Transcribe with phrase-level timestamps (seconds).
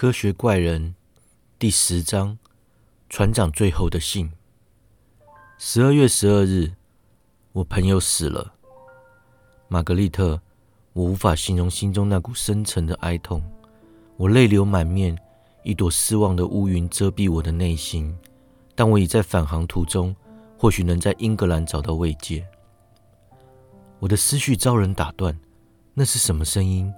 [0.00, 0.94] 科学怪人
[1.58, 2.38] 第十章：
[3.08, 4.30] 船长最后的信。
[5.58, 6.70] 十二月十二日，
[7.50, 8.54] 我朋友死了，
[9.66, 10.40] 玛格丽特。
[10.92, 13.42] 我无法形容心中那股深沉的哀痛，
[14.16, 15.18] 我泪流满面，
[15.64, 18.16] 一朵失望的乌云遮蔽我的内心。
[18.76, 20.14] 但我已在返航途中，
[20.56, 22.46] 或许能在英格兰找到慰藉。
[23.98, 25.36] 我的思绪遭人打断，
[25.92, 26.88] 那是什么声音？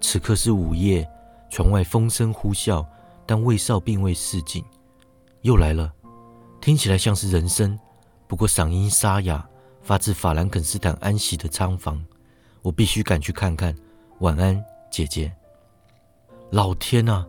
[0.00, 1.06] 此刻是午夜。
[1.50, 2.86] 窗外风声呼啸，
[3.26, 4.64] 但魏少并未示警。
[5.42, 5.92] 又来了，
[6.60, 7.78] 听起来像是人声，
[8.26, 9.44] 不过嗓音沙哑，
[9.82, 12.02] 发自法兰肯斯坦安息的仓房。
[12.62, 13.74] 我必须赶去看看。
[14.20, 15.32] 晚安，姐姐。
[16.50, 17.26] 老天啊！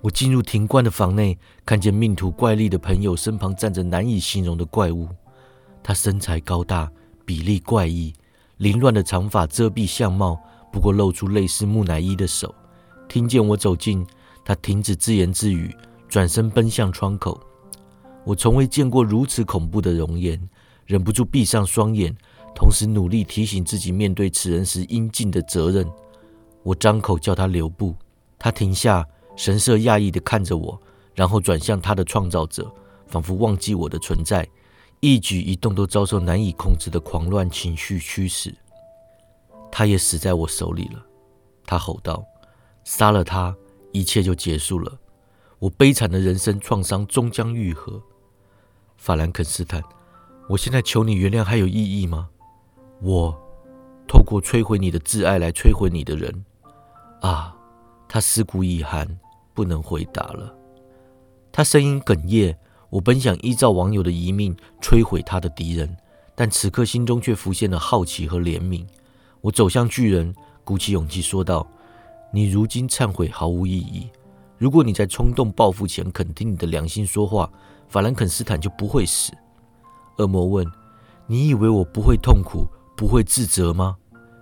[0.00, 5.08] 我进入停棺的房内，看见命途怪力的朋友身旁站着难以形容的怪物。
[5.82, 6.90] 他身材高大，
[7.26, 8.14] 比例怪异，
[8.56, 10.40] 凌乱的长发遮蔽相貌，
[10.72, 12.54] 不过露出类似木乃伊的手。
[13.10, 14.06] 听见我走近，
[14.44, 15.74] 他停止自言自语，
[16.08, 17.40] 转身奔向窗口。
[18.22, 20.40] 我从未见过如此恐怖的容颜，
[20.86, 22.16] 忍不住闭上双眼，
[22.54, 25.84] 同时努力提醒自己面对此人时应尽的责任。
[26.62, 27.96] 我张口叫他留步，
[28.38, 30.80] 他停下，神色讶异地看着我，
[31.12, 32.72] 然后转向他的创造者，
[33.08, 34.48] 仿佛忘记我的存在，
[35.00, 38.54] 一举一动都遭受难以控制的狂乱情绪驱使。
[39.72, 41.04] 他也死在我手里了，
[41.66, 42.24] 他吼道。
[42.92, 43.54] 杀了他，
[43.92, 44.98] 一切就结束了。
[45.60, 48.02] 我悲惨的人生创伤终将愈合。
[48.96, 49.80] 法兰肯斯坦，
[50.48, 52.28] 我现在求你原谅还有意义吗？
[53.00, 53.32] 我
[54.08, 56.44] 透过摧毁你的挚爱来摧毁你的人。
[57.20, 57.56] 啊，
[58.08, 59.06] 他尸骨已寒，
[59.54, 60.52] 不能回答了。
[61.52, 62.58] 他声音哽咽。
[62.90, 65.96] 我本想依照网友的遗命摧毁他的敌人，
[66.34, 68.84] 但此刻心中却浮现了好奇和怜悯。
[69.42, 71.64] 我走向巨人，鼓起勇气说道。
[72.32, 74.08] 你如今忏悔毫无意义。
[74.56, 77.50] 如果你在冲动报复前肯听你的良心说话，
[77.88, 79.32] 法兰肯斯坦就不会死。
[80.18, 80.70] 恶魔问
[81.26, 83.96] ：“你以为我不会痛苦，不会自责吗？”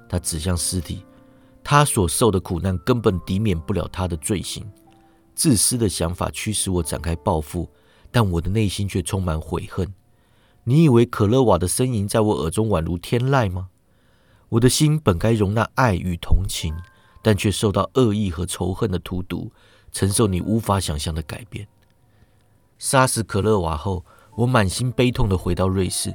[0.08, 1.04] 他指向尸体，
[1.62, 4.66] 他所受的苦难根本抵免不了他的罪行。
[5.34, 7.68] 自私的想法驱使我展开报复，
[8.10, 9.94] 但我的内心却充满悔恨。
[10.64, 13.68] 你以为可乐瓦的呻吟在我耳中宛如天籁吗？
[14.48, 16.74] 我的心本该容纳爱与同情。
[17.22, 19.50] 但却受到恶意和仇恨的荼毒，
[19.92, 21.66] 承受你无法想象的改变。
[22.78, 24.04] 杀死可乐瓦后，
[24.36, 26.14] 我满心悲痛的回到瑞士。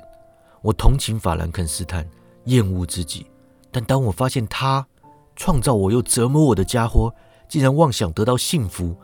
[0.62, 2.10] 我同情法兰肯斯坦，
[2.46, 3.26] 厌恶自己。
[3.70, 4.88] 但当我发现他
[5.36, 7.14] 创造我又折磨我的家伙，
[7.50, 8.96] 竟然妄想得到幸福，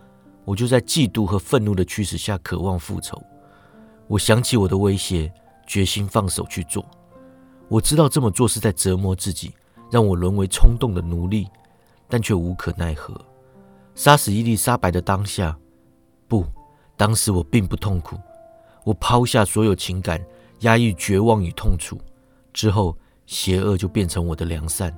[0.46, 3.22] 我就在嫉妒和愤怒的驱使下渴望复仇。
[4.08, 5.32] 我想起我的威胁，
[5.68, 6.86] 决心放手去做。
[7.68, 9.54] 我知道这么做是在折磨自己，
[9.92, 11.48] 让我沦为冲动的奴隶。
[12.10, 13.16] 但却无可奈何。
[13.96, 15.58] 杀死伊丽莎白的当下，
[16.28, 16.46] 不，
[16.98, 18.18] 当时我并不痛苦。
[18.84, 20.20] 我抛下所有情感，
[20.62, 21.98] 压抑绝望与痛楚。
[22.52, 24.98] 之后，邪恶就变成我的良善。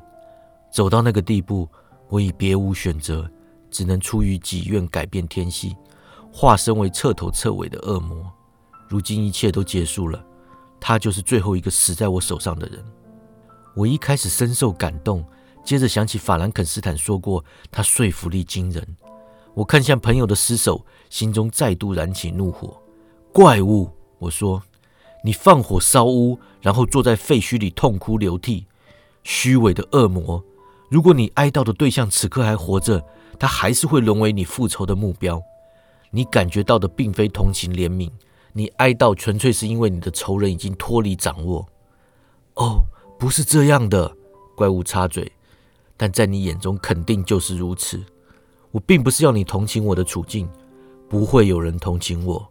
[0.72, 1.68] 走到那个地步，
[2.08, 3.30] 我已别无选择，
[3.70, 5.76] 只能出于己愿改变天性，
[6.32, 8.32] 化身为彻头彻尾的恶魔。
[8.88, 10.24] 如今一切都结束了，
[10.80, 12.86] 他就是最后一个死在我手上的人。
[13.76, 15.26] 我一开始深受感动。
[15.64, 18.96] 接着想起法兰肯斯坦说过，他说服力惊人。
[19.54, 22.82] 我看向朋友的尸首，心中再度燃起怒火。
[23.34, 24.62] 怪物，我说，
[25.24, 28.66] 你放火烧屋，然后坐在废墟里痛哭流涕。
[29.24, 30.44] 虚伪的恶魔，
[30.90, 33.04] 如果你哀悼的对象此刻还活着，
[33.38, 35.42] 他还是会沦为你复仇的目标。
[36.10, 38.10] 你感觉到的并非同情怜悯，
[38.54, 41.66] 你哀悼纯粹是因为你的仇人已经脱离掌握。
[42.56, 42.84] 哦，
[43.20, 44.16] 不是这样的，
[44.56, 45.32] 怪物插嘴。
[46.02, 48.04] 但在你眼中肯定就是如此。
[48.72, 50.50] 我并不是要你同情我的处境，
[51.08, 52.50] 不会有人同情我。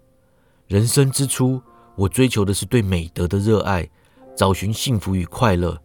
[0.68, 1.60] 人生之初，
[1.96, 3.90] 我追求的是对美德的热爱，
[4.36, 5.76] 找寻幸福与快乐。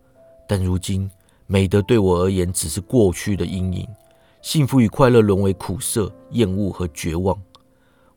[0.47, 1.09] 但如今，
[1.47, 3.87] 美德对我而言只是过去的阴影，
[4.43, 7.35] 幸福与快乐沦为苦涩、厌恶和绝望。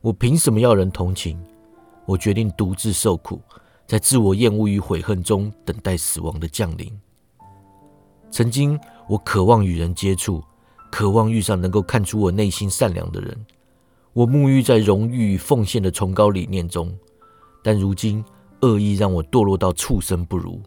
[0.01, 1.41] 我凭什么要人同情？
[2.05, 3.41] 我决定独自受苦，
[3.87, 6.95] 在自我厌恶与悔恨中等待死亡的降临。
[8.31, 8.79] 曾经。
[9.07, 10.43] 我渴望与人接触，
[10.91, 13.45] 渴望遇上能够看出我内心善良的人。
[14.13, 16.95] 我沐浴在荣誉与奉献的崇高理念中，
[17.63, 18.23] 但如今
[18.61, 20.61] 恶意让我堕落到畜生不如。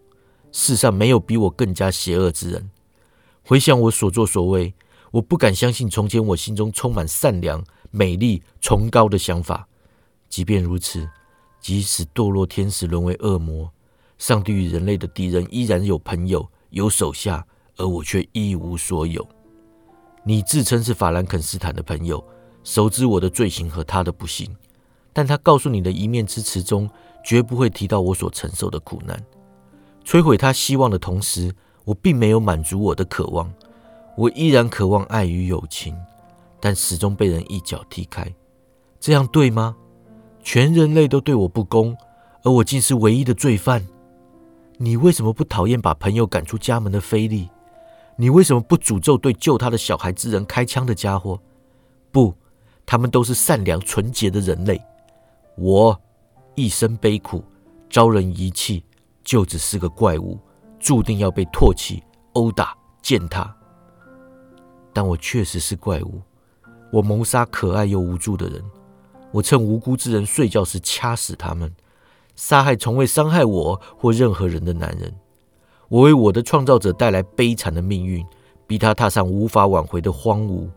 [0.50, 2.68] 世上没有比我更加邪恶之人。
[3.44, 4.74] 回想我所作所为，
[5.12, 9.68] 我不敢相信从前我心中充满善良、美丽、崇高的想法。
[10.28, 11.08] 即便如此，
[11.60, 13.70] 即使堕落天使沦为恶魔，
[14.18, 17.46] 上帝与人类的敌人依然有朋友，有手下。
[17.78, 19.26] 而我却一无所有。
[20.24, 22.22] 你自称是法兰肯斯坦的朋友，
[22.62, 24.54] 熟知我的罪行和他的不幸，
[25.10, 26.88] 但他告诉你的一面之词中，
[27.24, 29.20] 绝不会提到我所承受的苦难。
[30.04, 31.52] 摧毁他希望的同时，
[31.84, 33.50] 我并没有满足我的渴望。
[34.18, 35.96] 我依然渴望爱与友情，
[36.60, 38.32] 但始终被人一脚踢开。
[39.00, 39.74] 这样对吗？
[40.44, 41.96] 全人类都对我不公，
[42.42, 43.84] 而我竟是唯一的罪犯。
[44.82, 47.48] 你为什么不讨厌把朋友赶出家门的菲利？
[48.16, 51.40] 你为什么不诅咒对救他的小孩之人开枪的家伙？
[52.10, 52.34] 不，
[52.84, 54.82] 他们都是善良纯洁的人类。
[55.56, 55.96] 我
[56.56, 57.44] 一生悲苦，
[57.88, 58.84] 遭人遗弃，
[59.22, 60.36] 就只是个怪物，
[60.80, 62.02] 注定要被唾弃、
[62.32, 63.54] 殴打、践踏。
[64.92, 66.20] 但我确实是怪物。
[66.90, 68.60] 我谋杀可爱又无助的人，
[69.30, 71.72] 我趁无辜之人睡觉时掐死他们，
[72.34, 75.12] 杀害从未伤害我或任何人的男人。
[75.88, 78.24] 我为我的创造者带来悲惨的命运，
[78.66, 80.68] 逼他踏上无法挽回的荒芜。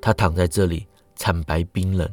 [0.00, 0.86] 他躺在这里，
[1.16, 2.08] 惨白冰冷。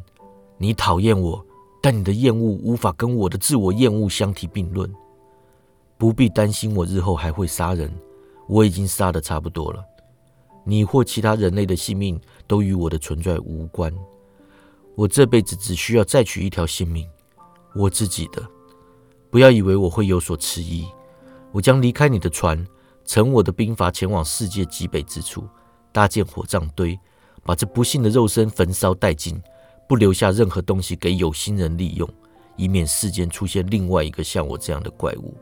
[0.57, 1.45] 你讨厌我，
[1.81, 4.89] 但你的厌恶无法跟我的自我厌恶相提并论。
[5.97, 7.93] 不必担心我日后还会杀人，
[8.47, 9.83] 我已经杀的差不多了。
[10.63, 13.93] 你或其他人类的性命都与我的存在无关。
[14.95, 17.05] 我这辈子只需要再取一条性命，
[17.75, 18.41] 我自己的。
[19.29, 20.87] 不要以为我会有所迟疑。
[21.51, 22.65] 我将离开你的船，
[23.05, 25.47] 乘我的兵筏前往世界极北之处，
[25.91, 26.99] 搭建火葬堆，
[27.43, 29.41] 把这不幸的肉身焚烧殆尽，
[29.87, 32.07] 不留下任何东西给有心人利用，
[32.55, 35.35] 以免世间出现另外一个像我这样的怪物。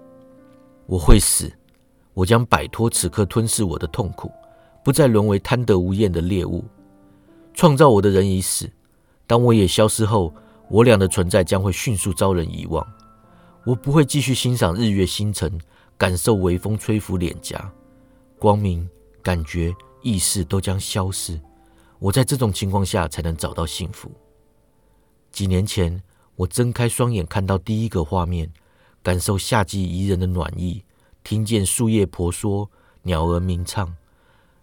[0.85, 1.51] 我会死，
[2.13, 4.31] 我将摆脱此刻吞噬我的痛苦，
[4.83, 6.63] 不再沦为贪得无厌的猎物。
[7.53, 8.69] 创造我的人已死，
[9.25, 10.33] 当我也消失后，
[10.69, 12.85] 我俩的存在将会迅速遭人遗忘。
[13.67, 15.59] 我不会继续欣赏日月星辰。
[15.97, 17.73] 感受微风吹拂脸颊，
[18.37, 18.87] 光明、
[19.23, 21.41] 感觉、意识都将消失。
[21.97, 24.11] 我在这种情况下才能找到幸福。
[25.31, 25.99] 几年前，
[26.35, 28.47] 我睁开双眼看到第一个画面，
[29.01, 30.83] 感受夏季宜人的暖意，
[31.23, 32.69] 听见树叶婆娑、
[33.01, 33.95] 鸟儿鸣唱，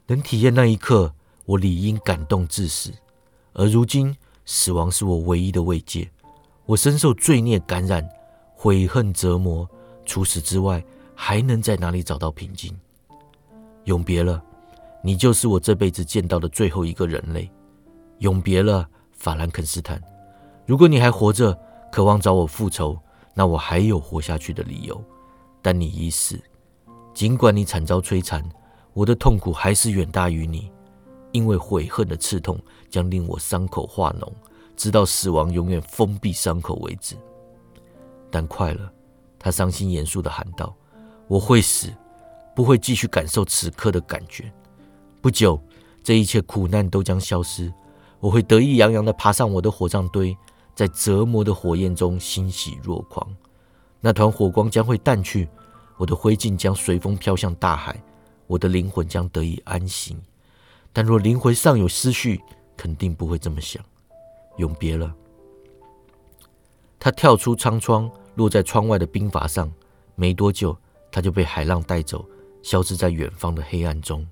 [0.06, 1.12] 能体验那一刻，
[1.46, 2.92] 我理应感动致死。
[3.54, 4.16] 而如今，
[4.46, 6.08] 死亡是我唯一的慰藉。
[6.64, 8.08] 我深受罪孽感染，
[8.64, 9.68] 悔恨折磨。
[10.06, 10.82] 除此之外，
[11.14, 12.74] 还能在哪里找到平静？
[13.84, 14.42] 永别了，
[15.02, 17.50] 你就是我这辈子见到的最后一个人类。
[18.20, 20.02] 永别了，法兰肯斯坦。
[20.64, 21.54] 如果你还活着，
[21.92, 22.98] 渴望找我复仇，
[23.34, 24.98] 那我还有活下去的理由。
[25.60, 26.40] 但你已死，
[27.12, 28.42] 尽管你惨遭摧残，
[28.94, 30.72] 我的痛苦还是远大于你，
[31.32, 32.58] 因为悔恨的刺痛
[32.88, 34.32] 将令我伤口化脓，
[34.74, 37.14] 直到死亡永远封闭伤口为止。
[38.34, 38.90] 但快乐，
[39.38, 40.74] 他伤心严肃地喊道。
[41.28, 41.94] 我会死，
[42.52, 44.52] 不会继续感受此刻的感觉。
[45.20, 45.62] 不久，
[46.02, 47.72] 这一切苦难都将消失。
[48.18, 50.36] 我会得意洋洋地爬上我的火葬堆，
[50.74, 53.24] 在折磨的火焰中欣喜若狂。
[54.00, 55.48] 那团火光将会淡去，
[55.96, 58.02] 我的灰烬将随风飘向大海，
[58.48, 60.16] 我的灵魂将得以安息。
[60.92, 62.40] 但若灵魂尚有思绪，
[62.76, 63.80] 肯定不会这么想。
[64.56, 65.14] 永别了。
[66.98, 69.70] 他跳出舱窗，落在窗外的冰筏上。
[70.14, 70.76] 没多久。
[71.10, 72.28] 它就被海浪带走，
[72.60, 74.26] 消失在远方的黑暗中。